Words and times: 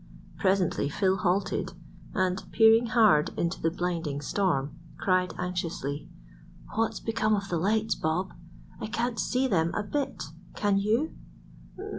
Presently 0.39 0.89
Phil 0.89 1.17
halted, 1.17 1.73
and, 2.15 2.41
peering 2.51 2.87
hard 2.87 3.29
into 3.37 3.61
the 3.61 3.69
blinding 3.69 4.19
storm, 4.19 4.75
cried 4.97 5.31
anxiously,— 5.37 6.09
"What's 6.73 6.99
become 6.99 7.35
of 7.35 7.49
the 7.49 7.59
lights, 7.59 7.93
Bob? 7.93 8.33
I 8.79 8.87
can't 8.87 9.19
see 9.19 9.47
them 9.47 9.71
a 9.75 9.83
bit; 9.83 10.23
can 10.55 10.79
you?" 10.79 11.15